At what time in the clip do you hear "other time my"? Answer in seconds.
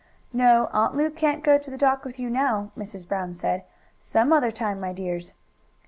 4.33-4.93